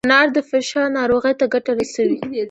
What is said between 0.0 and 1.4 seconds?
انار د فشار ناروغۍ